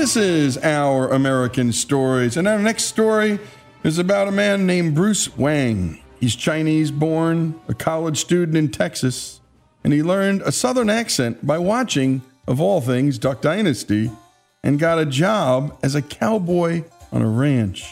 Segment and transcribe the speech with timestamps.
[0.00, 3.38] This is Our American Stories, and our next story
[3.84, 6.00] is about a man named Bruce Wang.
[6.18, 9.42] He's Chinese born, a college student in Texas,
[9.84, 14.10] and he learned a Southern accent by watching, of all things, Duck Dynasty,
[14.64, 17.84] and got a job as a cowboy on a ranch.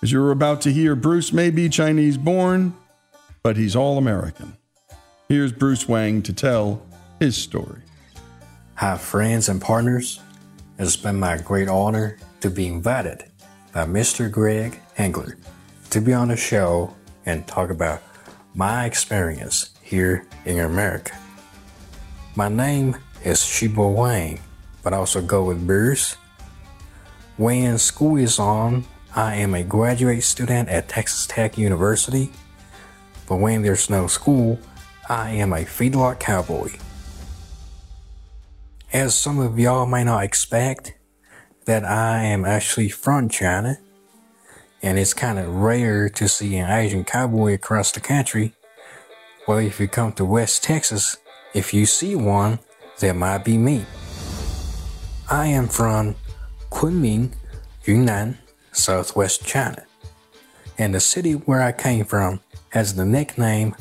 [0.00, 2.72] As you're about to hear, Bruce may be Chinese born,
[3.42, 4.56] but he's all American.
[5.28, 6.86] Here's Bruce Wang to tell
[7.18, 7.80] his story.
[8.76, 10.20] Hi, friends and partners.
[10.82, 13.22] It's been my great honor to be invited
[13.72, 14.28] by Mr.
[14.28, 15.36] Greg Hengler
[15.90, 16.92] to be on the show
[17.24, 18.02] and talk about
[18.56, 21.16] my experience here in America.
[22.34, 24.40] My name is Shibo Wang,
[24.82, 26.16] but I also go with Bruce.
[27.36, 32.32] When school is on, I am a graduate student at Texas Tech University,
[33.28, 34.58] but when there's no school,
[35.08, 36.70] I am a feedlot cowboy.
[38.92, 40.92] As some of y'all may not expect,
[41.64, 43.78] that I am actually from China,
[44.82, 48.52] and it's kind of rare to see an Asian cowboy across the country.
[49.48, 51.16] Well, if you come to West Texas,
[51.54, 52.58] if you see one,
[53.00, 53.86] that might be me.
[55.30, 56.14] I am from
[56.70, 57.32] Kunming,
[57.86, 58.36] Yunnan,
[58.72, 59.86] southwest China,
[60.76, 63.74] and the city where I came from has the nickname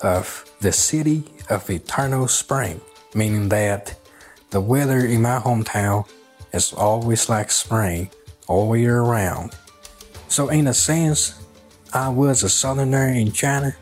[0.00, 2.80] of the City of Eternal Spring,
[3.14, 3.96] meaning that
[4.50, 6.08] the weather in my hometown
[6.52, 8.10] is always like spring
[8.46, 9.56] all year round.
[10.28, 11.42] So, in a sense,
[11.92, 13.74] I was a southerner in China,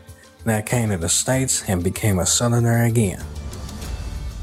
[0.43, 3.23] then I came to the States and became a southerner again.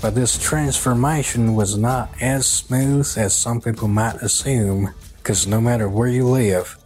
[0.01, 5.89] But this transformation was not as smooth as some people might assume, because no matter
[5.89, 6.77] where you live,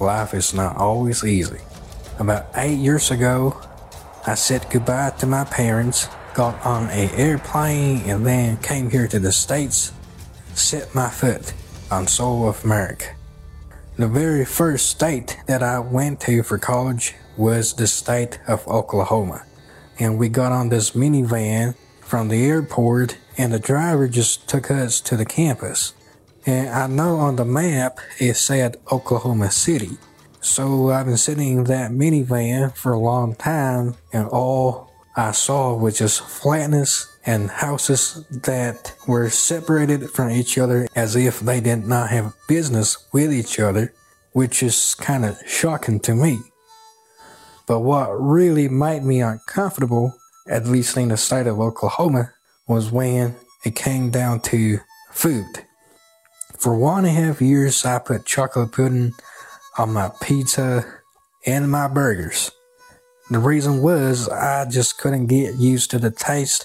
[0.00, 1.60] life is not always easy.
[2.18, 3.58] About eight years ago,
[4.26, 6.08] I said goodbye to my parents
[6.38, 9.92] got on a airplane and then came here to the States,
[10.54, 11.52] set my foot
[11.90, 13.06] on soil of America.
[13.96, 19.46] The very first state that I went to for college was the state of Oklahoma.
[19.98, 25.00] And we got on this minivan from the airport, and the driver just took us
[25.00, 25.92] to the campus.
[26.46, 29.98] And I know on the map it said Oklahoma City.
[30.40, 34.87] So I've been sitting in that minivan for a long time, and all
[35.18, 41.40] I saw was just flatness and houses that were separated from each other as if
[41.40, 43.92] they did not have business with each other,
[44.30, 46.38] which is kind of shocking to me.
[47.66, 50.14] But what really made me uncomfortable,
[50.48, 52.32] at least in the state of Oklahoma,
[52.68, 53.34] was when
[53.64, 54.78] it came down to
[55.10, 55.64] food.
[56.56, 59.14] For one and a half years, I put chocolate pudding
[59.78, 60.86] on my pizza
[61.44, 62.52] and my burgers.
[63.30, 66.64] The reason was I just couldn't get used to the taste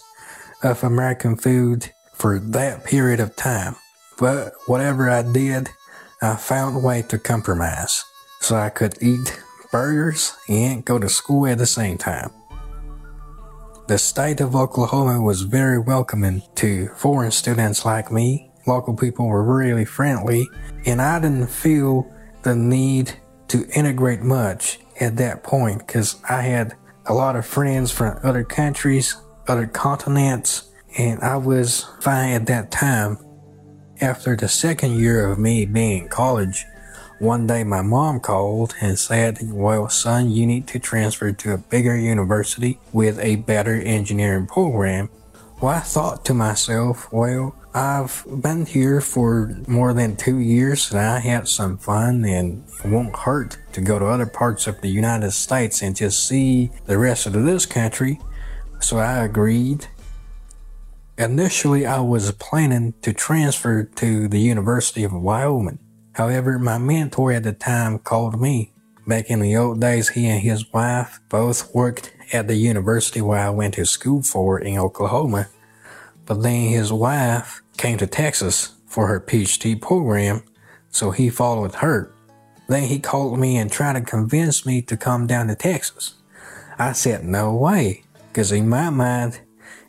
[0.62, 3.76] of American food for that period of time.
[4.18, 5.70] But whatever I did,
[6.22, 8.06] I found a way to compromise
[8.40, 9.42] so I could eat
[9.74, 12.32] burgers and go to school at the same time.
[13.88, 18.52] The state of Oklahoma was very welcoming to foreign students like me.
[18.66, 20.48] Local people were really friendly,
[20.86, 22.10] and I didn't feel
[22.44, 23.20] the need
[23.50, 26.76] to integrate much at that point because I had
[27.06, 29.18] a lot of friends from other countries
[29.48, 33.18] other continents, and I was fine at that time.
[34.02, 36.66] After the second year of me being in college,
[37.20, 41.58] one day my mom called and said, Well, son, you need to transfer to a
[41.58, 45.10] bigger university with a better engineering program.
[45.62, 51.00] Well, I thought to myself, Well, I've been here for more than two years and
[51.00, 54.90] I had some fun and it won't hurt to go to other parts of the
[54.90, 58.20] United States and just see the rest of this country
[58.80, 59.88] so I agreed.
[61.18, 65.80] Initially, I was planning to transfer to the University of Wyoming.
[66.14, 68.72] However, my mentor at the time called me.
[69.08, 73.40] Back in the old days, he and his wife both worked at the university where
[73.40, 75.48] I went to school for in Oklahoma.
[76.26, 80.44] But then his wife came to Texas for her PhD program,
[80.90, 82.14] so he followed her.
[82.68, 86.16] Then he called me and tried to convince me to come down to Texas.
[86.78, 89.42] I said, no way because in my mind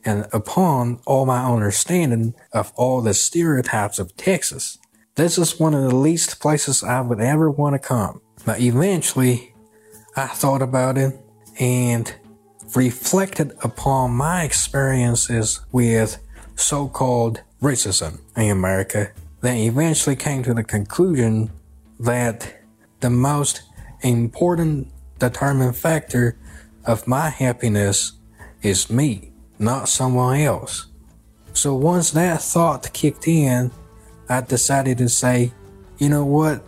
[0.05, 4.79] and upon all my understanding of all the stereotypes of Texas,
[5.15, 8.21] this is one of the least places I would ever want to come.
[8.45, 9.55] But eventually,
[10.17, 11.19] I thought about it
[11.59, 12.13] and
[12.75, 16.19] reflected upon my experiences with
[16.57, 21.51] so called racism in America, then eventually came to the conclusion
[21.99, 22.61] that
[23.01, 23.63] the most
[24.03, 24.89] important
[25.19, 26.37] determining factor
[26.85, 28.13] of my happiness
[28.63, 30.87] is me, not someone else.
[31.55, 33.71] So once that thought kicked in,
[34.29, 35.53] I decided to say,
[35.99, 36.63] you know what?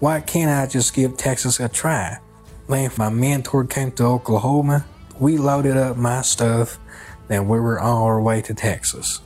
[0.00, 2.18] Why can't I just give Texas a try?
[2.66, 4.86] When my mentor came to Oklahoma,
[5.18, 6.78] we loaded up my stuff,
[7.28, 9.20] and we were on our way to Texas.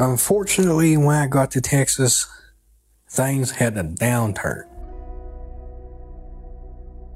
[0.00, 2.26] Unfortunately, when I got to Texas,
[3.08, 4.64] things had a downturn.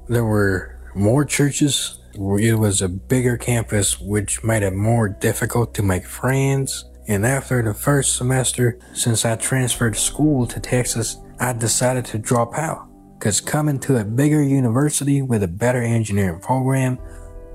[0.07, 5.83] There were more churches it was a bigger campus, which made it more difficult to
[5.83, 6.85] make friends.
[7.07, 12.57] And after the first semester, since I transferred school to Texas, I decided to drop
[12.57, 12.87] out.
[13.19, 16.99] Cause coming to a bigger university with a better engineering program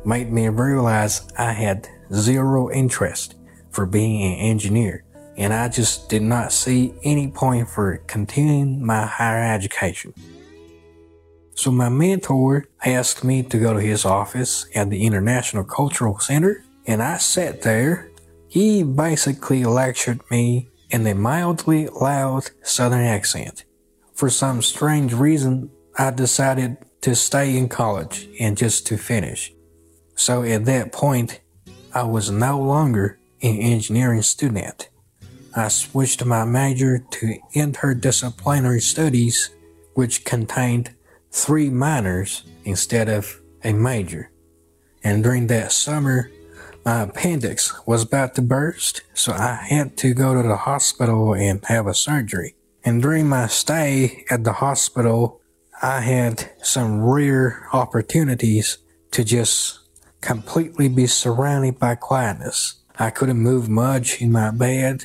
[0.04, 3.36] made me realize I had zero interest
[3.70, 5.04] for being an engineer.
[5.40, 10.12] And I just did not see any point for continuing my higher education.
[11.54, 16.62] So my mentor asked me to go to his office at the International Cultural Center,
[16.86, 18.10] and I sat there.
[18.48, 23.64] He basically lectured me in a mildly loud southern accent.
[24.12, 29.54] For some strange reason, I decided to stay in college and just to finish.
[30.16, 31.40] So at that point,
[31.94, 34.90] I was no longer an engineering student.
[35.54, 39.50] I switched my major to interdisciplinary studies,
[39.94, 40.94] which contained
[41.30, 44.30] three minors instead of a major.
[45.02, 46.30] And during that summer,
[46.84, 51.64] my appendix was about to burst, so I had to go to the hospital and
[51.66, 52.54] have a surgery.
[52.84, 55.40] And during my stay at the hospital,
[55.82, 58.78] I had some rare opportunities
[59.12, 59.80] to just
[60.20, 62.76] completely be surrounded by quietness.
[62.98, 65.04] I couldn't move much in my bed.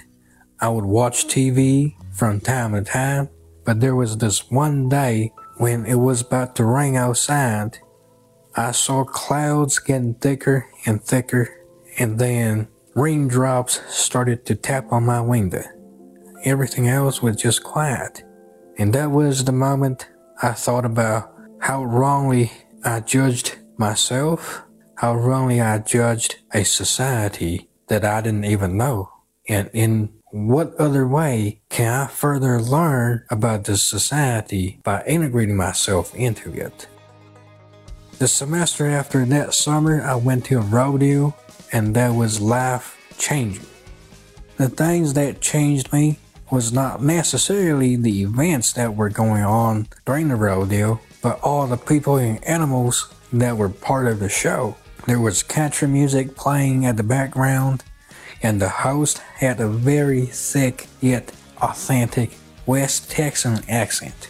[0.65, 3.29] I would watch TV from time to time,
[3.65, 7.77] but there was this one day when it was about to rain outside,
[8.55, 11.55] I saw clouds getting thicker and thicker,
[11.99, 15.61] and then raindrops started to tap on my window.
[16.45, 18.23] Everything else was just quiet.
[18.79, 20.09] And that was the moment
[20.41, 22.51] I thought about how wrongly
[22.83, 24.63] I judged myself,
[24.95, 29.11] how wrongly I judged a society, that I didn't even know?
[29.47, 36.13] And in what other way can I further learn about this society by integrating myself
[36.13, 36.87] into it?
[38.19, 41.33] The semester after that summer, I went to a rodeo,
[41.71, 43.65] and that was life changing.
[44.57, 46.19] The things that changed me
[46.51, 51.77] was not necessarily the events that were going on during the rodeo, but all the
[51.77, 54.75] people and animals that were part of the show.
[55.07, 57.85] There was country music playing at the background,
[58.41, 64.29] and the host had a very thick yet authentic West Texan accent.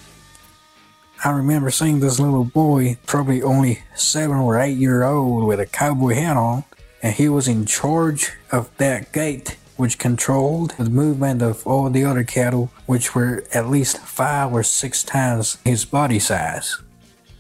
[1.24, 5.66] I remember seeing this little boy, probably only seven or eight year old, with a
[5.66, 6.66] cowboy hat on,
[7.02, 12.06] and he was in charge of that gate which controlled the movement of all the
[12.06, 16.82] other cattle, which were at least five or six times his body size.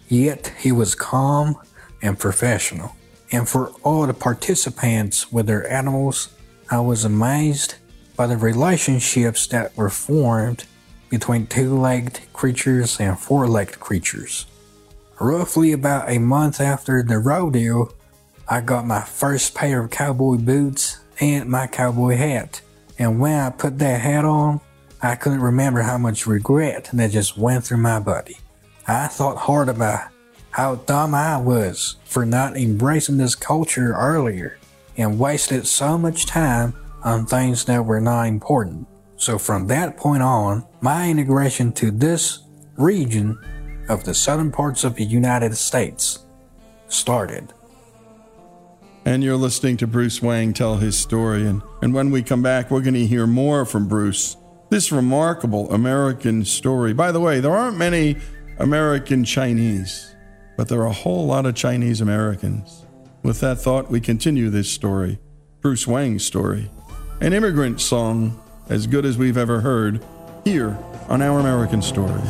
[0.07, 1.55] Yet he was calm
[2.01, 2.95] and professional.
[3.31, 6.29] And for all the participants with their animals,
[6.69, 7.75] I was amazed
[8.15, 10.65] by the relationships that were formed
[11.09, 14.47] between two legged creatures and four legged creatures.
[15.19, 17.93] Roughly about a month after the rodeo,
[18.49, 22.61] I got my first pair of cowboy boots and my cowboy hat.
[22.97, 24.59] And when I put that hat on,
[25.03, 28.37] I couldn't remember how much regret that just went through my body.
[28.87, 30.09] I thought hard about
[30.49, 34.57] how dumb I was for not embracing this culture earlier
[34.97, 36.73] and wasted so much time
[37.03, 38.87] on things that were not important.
[39.17, 42.39] So from that point on, my integration to this
[42.77, 43.37] region
[43.87, 46.25] of the southern parts of the United States
[46.87, 47.53] started
[49.05, 51.45] and you're listening to Bruce Wang tell his story.
[51.45, 54.35] And, and when we come back, we're going to hear more from Bruce.
[54.69, 56.91] This remarkable American story.
[56.91, 58.17] By the way, there aren't many
[58.57, 60.15] American Chinese,
[60.57, 62.84] but there are a whole lot of Chinese Americans.
[63.25, 65.17] With that thought, we continue this story
[65.59, 66.69] Bruce Wang's story,
[67.21, 68.39] an immigrant song
[68.69, 70.05] as good as we've ever heard,
[70.43, 70.77] here
[71.09, 72.29] on Our American Stories.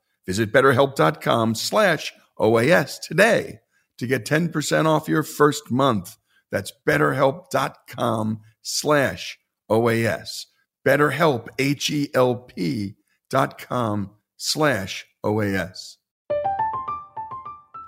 [0.25, 3.59] Visit betterhelp.com slash OAS today
[3.97, 6.17] to get 10% off your first month.
[6.51, 10.45] That's betterhelp.com slash OAS.
[10.85, 12.95] BetterHelp, H-E-L-P
[13.29, 15.97] dot com slash OAS.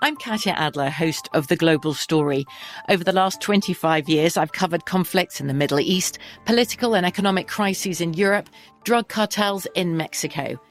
[0.02, 2.44] I'm Katya Adler, host of The Global Story.
[2.90, 7.48] Over the last 25 years, I've covered conflicts in the Middle East, political and economic
[7.48, 8.48] crises in Europe,
[8.84, 10.60] drug cartels in Mexico–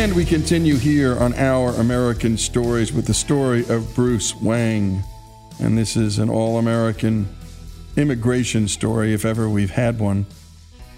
[0.00, 5.02] And we continue here on Our American Stories with the story of Bruce Wang.
[5.60, 7.28] And this is an all American
[7.98, 10.24] immigration story, if ever we've had one.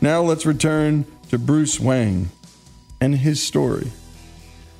[0.00, 2.30] Now let's return to Bruce Wang
[3.00, 3.90] and his story.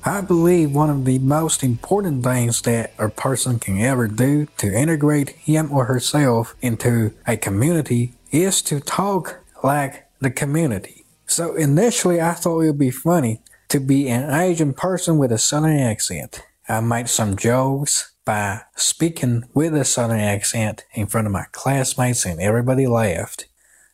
[0.05, 4.73] I believe one of the most important things that a person can ever do to
[4.73, 11.03] integrate him or herself into a community is to talk like the community.
[11.27, 13.41] So initially, I thought it would be funny
[13.73, 16.45] to be an Asian person with a Southern accent.
[16.69, 22.23] I made some jokes by speaking with a Southern accent in front of my classmates
[22.23, 23.47] and everybody laughed.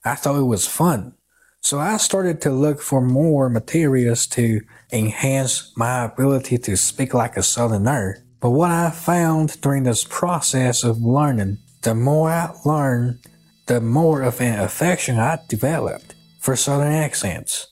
[0.04, 1.14] I thought it was fun.
[1.62, 4.60] So I started to look for more materials to
[4.92, 8.26] enhance my ability to speak like a Southerner.
[8.42, 13.20] But what I found during this process of learning, the more I learned,
[13.68, 17.68] the more of an affection I developed for Southern accents.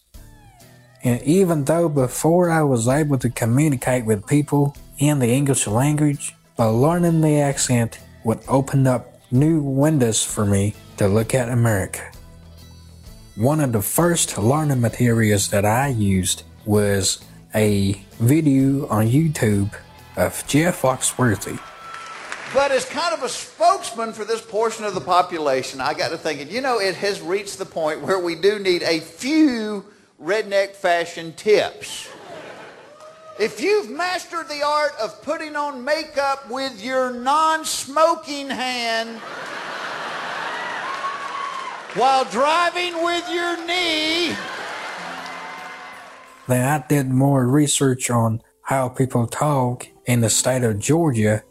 [1.07, 6.35] And even though before I was able to communicate with people in the English language,
[6.57, 12.11] by learning the accent would open up new windows for me to look at America.
[13.37, 17.23] One of the first learning materials that I used was
[17.55, 19.73] a video on YouTube
[20.17, 21.57] of Jeff Foxworthy.
[22.53, 26.17] But as kind of a spokesman for this portion of the population, I got to
[26.17, 29.85] thinking, you know, it has reached the point where we do need a few
[30.21, 32.09] redneck fashion tips.
[33.39, 39.19] If you've mastered the art of putting on makeup with your non smoking hand
[41.93, 44.36] while driving with your knee,
[46.47, 51.43] then I did more research on how people talk in the state of Georgia.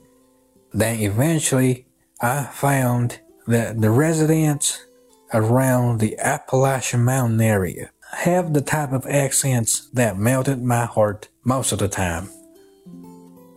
[0.72, 1.86] Then eventually
[2.20, 4.84] I found that the residents
[5.32, 11.70] around the Appalachian Mountain area have the type of accents that melted my heart most
[11.70, 12.24] of the time.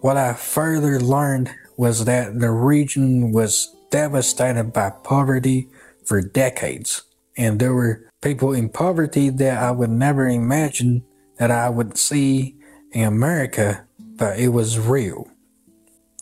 [0.02, 5.69] What I further learned was that the region was devastated by poverty
[6.06, 7.04] for decades,
[7.38, 11.06] and there were people in poverty that I would never imagine
[11.38, 12.58] that I would see
[12.91, 15.30] in America, but it was real.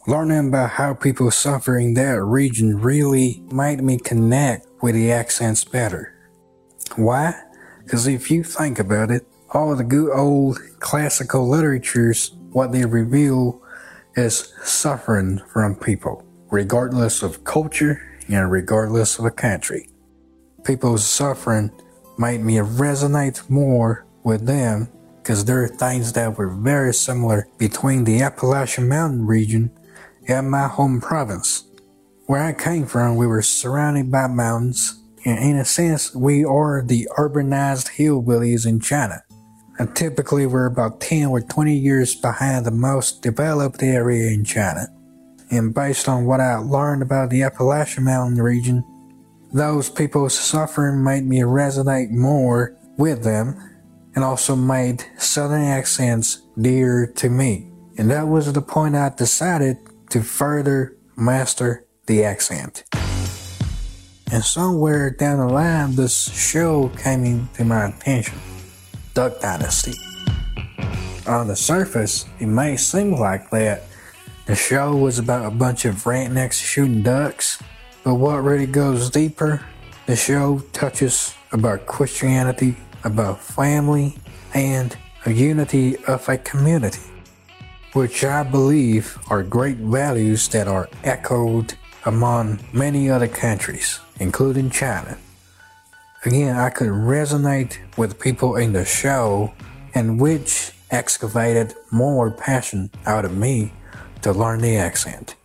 [0.06, 5.64] Learning about how people suffer in that region really made me connect with the accents
[5.64, 6.14] better.
[6.96, 7.34] Why?
[7.88, 13.62] Because if you think about it, all the good old classical literatures, what they reveal
[14.18, 19.88] is suffering from people, regardless of culture and regardless of a country.
[20.66, 21.72] People's suffering
[22.18, 28.04] made me resonate more with them because there are things that were very similar between
[28.04, 29.72] the Appalachian Mountain region
[30.28, 31.64] and my home province.
[32.26, 37.08] Where I came from, we were surrounded by mountains in a sense, we are the
[37.18, 39.24] urbanized hillbillies in China.
[39.80, 44.88] And typically, we're about 10 or 20 years behind the most developed area in China.
[45.52, 48.84] And based on what I learned about the Appalachian Mountain region,
[49.54, 53.56] those people's suffering made me resonate more with them
[54.16, 57.70] and also made Southern accents dear to me.
[57.98, 59.78] And that was the point I decided
[60.10, 62.84] to further master the accent.
[64.30, 68.38] And somewhere down the line, this show came into my attention.
[69.14, 69.94] Duck Dynasty.
[71.26, 73.84] On the surface, it may seem like that.
[74.46, 77.62] The show was about a bunch of rednecks shooting ducks,
[78.04, 79.66] but what really goes deeper,
[80.08, 84.18] the show touches about Christianity, about family,
[84.54, 87.02] and a unity of a community,
[87.94, 95.18] which I believe are great values that are echoed among many other countries including China.
[96.26, 99.54] Again, I could resonate with people in the show,
[99.94, 103.72] and which excavated more passion out of me
[104.22, 105.36] to learn the accent.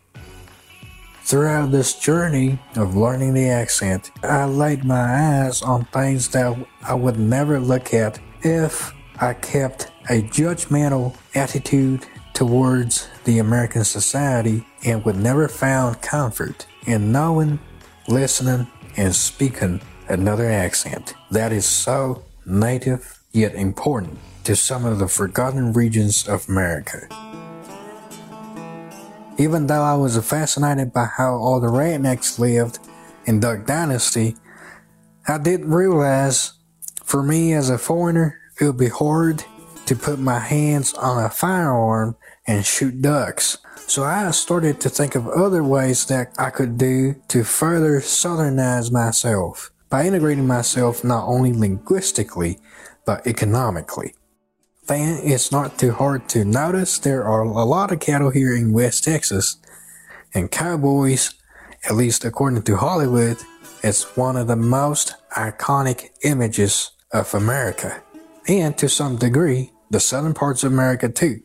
[1.24, 6.94] Throughout this journey of learning the accent, I laid my eyes on things that I
[6.94, 15.04] would never look at if I kept a judgmental attitude towards the American society and
[15.04, 17.60] would never found comfort in knowing,
[18.08, 25.08] listening, and speaking another accent that is so native yet important to some of the
[25.08, 27.06] forgotten regions of America.
[29.38, 32.78] Even though I was fascinated by how all the rednecks lived
[33.24, 34.36] in Duck Dynasty,
[35.26, 36.52] I didn't realize
[37.04, 39.44] for me as a foreigner, it would be hard
[39.86, 43.58] to put my hands on a firearm and shoot ducks.
[43.92, 48.90] So I started to think of other ways that I could do to further southernize
[48.90, 52.58] myself by integrating myself not only linguistically,
[53.04, 54.14] but economically.
[54.86, 58.72] Then it's not too hard to notice there are a lot of cattle here in
[58.72, 59.58] West Texas,
[60.32, 61.34] and cowboys,
[61.84, 63.36] at least according to Hollywood,
[63.82, 68.02] is one of the most iconic images of America,
[68.48, 71.42] and to some degree, the southern parts of America too.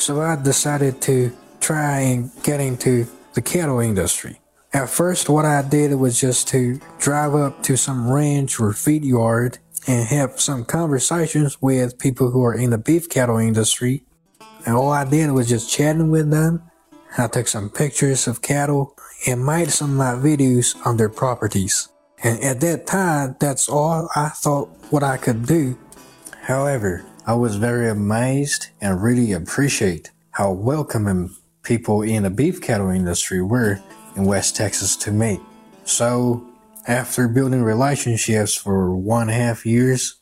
[0.00, 1.32] So I decided to
[1.64, 4.38] try and get into the cattle industry.
[4.74, 9.02] At first, what I did was just to drive up to some ranch or feed
[9.02, 14.04] yard and have some conversations with people who are in the beef cattle industry.
[14.66, 16.62] And all I did was just chatting with them.
[17.16, 18.94] I took some pictures of cattle
[19.26, 21.88] and made some like videos on their properties.
[22.22, 25.78] And at that time, that's all I thought what I could do.
[26.42, 31.30] However, I was very amazed and really appreciate how welcoming
[31.64, 33.80] people in the beef cattle industry were
[34.16, 35.40] in West Texas to me.
[35.84, 36.46] So,
[36.86, 40.16] after building relationships for one half years,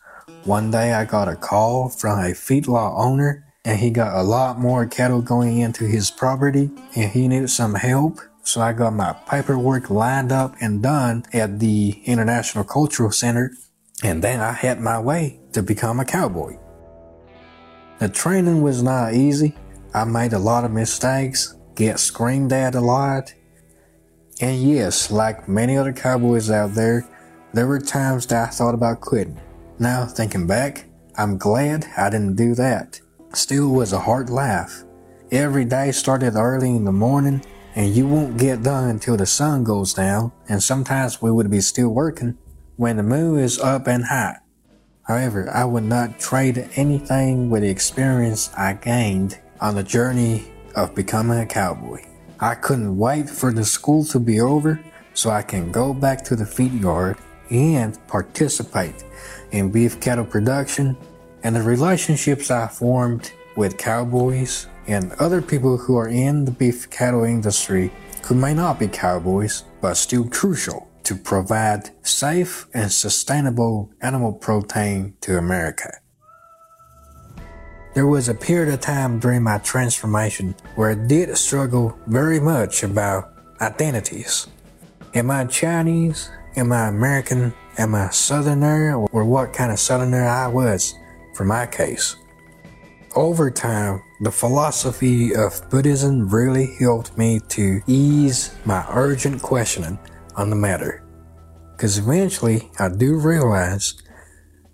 [0.45, 4.59] one day I got a call from a feedlot owner and he got a lot
[4.59, 8.21] more cattle going into his property and he needed some help.
[8.45, 13.53] So I got my paperwork lined up and done at the International Cultural Center
[14.03, 16.59] and then I had my way to become a cowboy.
[17.99, 19.55] The training was not easy.
[19.95, 23.35] I made a lot of mistakes, get screamed at a lot,
[24.41, 27.07] and yes, like many other cowboys out there,
[27.53, 29.41] there were times that I thought about quitting.
[29.79, 33.01] Now, thinking back, I'm glad I didn't do that.
[33.35, 34.83] Still was a hard life.
[35.31, 39.63] Every day started early in the morning, and you won't get done until the sun
[39.63, 42.39] goes down, and sometimes we would be still working
[42.77, 44.39] when the moon is up and high.
[45.03, 50.45] However, I would not trade anything with the experience I gained on the journey
[50.75, 52.05] of becoming a cowboy.
[52.41, 54.81] I couldn't wait for the school to be over
[55.15, 57.17] so I can go back to the feed yard
[57.49, 59.05] and participate
[59.53, 60.97] in beef cattle production
[61.45, 66.91] and the relationships I formed with cowboys and other people who are in the beef
[66.91, 67.93] cattle industry
[68.25, 75.15] who may not be cowboys but still crucial to provide safe and sustainable animal protein
[75.21, 76.02] to America.
[77.95, 82.83] There was a period of time during my transformation where I did struggle very much
[82.85, 84.47] about identities.
[85.13, 86.31] Am I Chinese?
[86.57, 87.53] Am I American?
[87.77, 88.97] Am I Southerner?
[88.97, 90.95] Or what kind of Southerner I was
[91.35, 92.17] for my case.
[93.15, 99.99] Over time, the philosophy of Buddhism really helped me to ease my urgent questioning
[100.35, 101.05] on the matter.
[101.77, 104.03] Because eventually, I do realize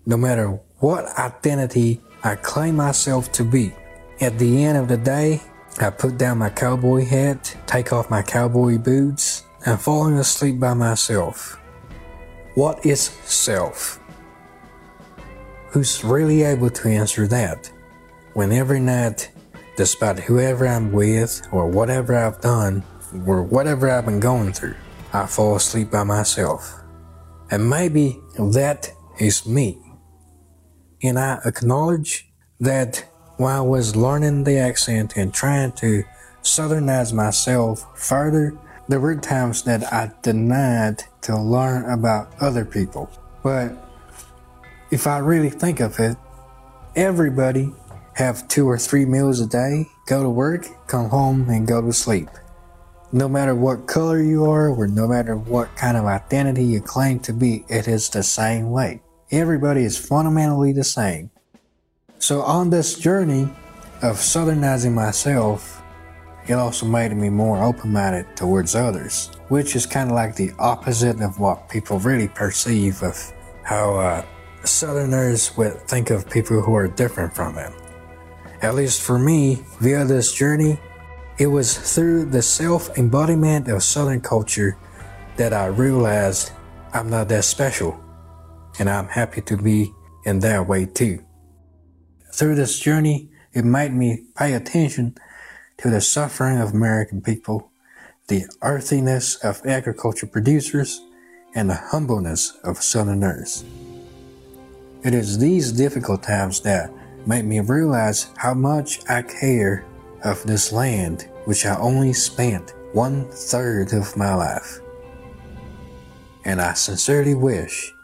[0.07, 3.73] no matter what identity I claim myself to be.
[4.21, 5.41] At the end of the day,
[5.81, 10.75] I put down my cowboy hat, take off my cowboy boots, and falling asleep by
[10.75, 11.61] myself.
[12.55, 14.01] What is self?
[15.71, 17.71] Who's really able to answer that?
[18.33, 19.31] When every night,
[19.77, 22.83] despite whoever I'm with, or whatever I've done,
[23.27, 24.75] or whatever I've been going through,
[25.13, 26.75] I fall asleep by myself.
[27.51, 29.81] And maybe that is me.
[31.03, 32.29] And I acknowledge
[32.61, 33.05] that
[33.37, 36.05] while I was learning the accent and trying to
[36.43, 38.57] southernize myself further,
[38.89, 43.11] there were times that I denied to learn about other people.
[43.43, 43.73] But
[44.91, 46.17] if I really think of it,
[46.97, 47.73] everybody
[48.15, 51.93] have two or three meals a day, go to work, come home, and go to
[51.93, 52.29] sleep.
[53.13, 57.21] No matter what color you are, or no matter what kind of identity you claim
[57.21, 59.01] to be, it is the same way.
[59.31, 61.31] Everybody is fundamentally the same.
[62.19, 63.43] So on this journey
[64.01, 65.83] of southernizing myself,
[66.47, 71.21] it also made me more open-minded towards others, which is kind of like the opposite
[71.21, 73.17] of what people really perceive of
[73.65, 74.25] how uh,
[74.65, 77.75] Southerners would think of people who are different from them.
[78.63, 80.81] At least for me, via this journey,
[81.37, 84.79] it was through the self-embodiment of Southern culture
[85.37, 86.53] that I realized
[86.95, 88.03] I'm not that special
[88.79, 89.93] and I'm happy to be
[90.25, 91.25] in that way too.
[92.33, 95.17] Through this journey, it made me pay attention
[95.79, 97.71] to the suffering of American people,
[98.29, 101.03] the earthiness of agriculture producers,
[101.55, 103.65] and the humbleness of Southerners.
[105.03, 106.91] It is these difficult times that
[107.27, 109.85] make me realize how much I care
[110.25, 114.81] of this land which I only spent one third of my life.
[116.45, 117.95] And I sincerely wish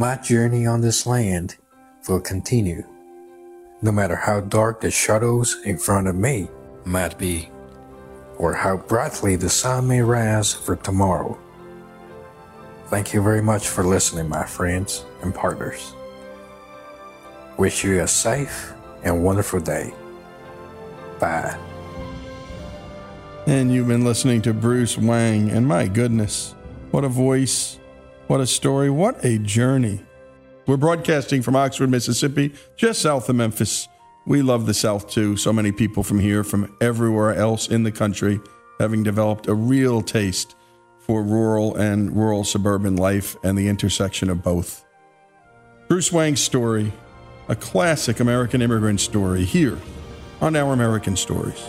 [0.00, 1.56] my journey on this land
[2.08, 2.82] will continue,
[3.82, 6.48] no matter how dark the shadows in front of me
[6.86, 7.50] might be,
[8.38, 11.38] or how brightly the sun may rise for tomorrow.
[12.86, 15.92] Thank you very much for listening, my friends and partners.
[17.58, 19.92] Wish you a safe and wonderful day.
[21.18, 21.58] Bye.
[23.46, 26.54] And you've been listening to Bruce Wang, and my goodness,
[26.90, 27.79] what a voice,
[28.30, 30.00] what a story, what a journey.
[30.64, 33.88] We're broadcasting from Oxford, Mississippi, just south of Memphis.
[34.24, 35.36] We love the South too.
[35.36, 38.38] So many people from here, from everywhere else in the country,
[38.78, 40.54] having developed a real taste
[41.00, 44.86] for rural and rural suburban life and the intersection of both.
[45.88, 46.92] Bruce Wang's story,
[47.48, 49.76] a classic American immigrant story, here
[50.40, 51.68] on Our American Stories.